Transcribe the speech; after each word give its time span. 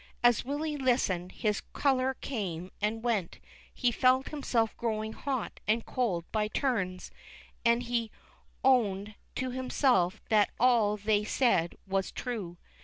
As 0.23 0.43
Willy 0.43 0.77
listened, 0.77 1.31
his 1.31 1.61
color 1.73 2.15
came 2.21 2.71
and 2.81 3.03
went, 3.03 3.37
he 3.71 3.91
felt 3.91 4.29
himself 4.29 4.75
growing 4.75 5.13
hot 5.13 5.59
and 5.67 5.85
cold 5.85 6.25
by 6.31 6.47
turns, 6.47 7.11
and 7.63 7.83
he 7.83 8.09
owned 8.63 9.13
to 9.35 9.51
himself 9.51 10.19
tliat 10.31 10.47
all 10.59 10.97
they 10.97 11.23
said 11.23 11.75
was 11.85 12.11
true. 12.11 12.57